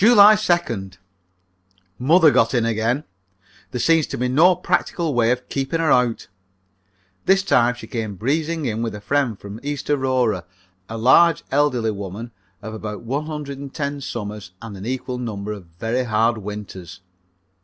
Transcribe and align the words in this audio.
July 0.03 0.33
2nd. 0.33 0.97
Mother 1.99 2.31
got 2.31 2.55
in 2.55 2.65
again. 2.65 3.03
There 3.69 3.79
seems 3.79 4.07
to 4.07 4.17
be 4.17 4.27
no 4.29 4.55
practical 4.55 5.13
way 5.13 5.29
of 5.29 5.47
keeping 5.47 5.79
her 5.79 5.91
out. 5.91 6.27
This 7.27 7.43
time 7.43 7.75
she 7.75 7.85
came 7.85 8.15
breezing 8.15 8.65
in 8.65 8.81
with 8.81 8.95
a 8.95 8.99
friend 8.99 9.39
from 9.39 9.59
East 9.61 9.91
Aurora, 9.91 10.43
a 10.89 10.97
large, 10.97 11.43
elderly 11.51 11.91
woman 11.91 12.31
of 12.63 12.73
about 12.73 13.03
one 13.03 13.27
hundred 13.27 13.59
and 13.59 13.71
ten 13.71 14.01
summers 14.01 14.53
and 14.59 14.75
an 14.75 14.87
equal 14.87 15.19
number 15.19 15.51
of 15.51 15.67
very 15.77 16.05
hard 16.05 16.39
winters. 16.39 17.01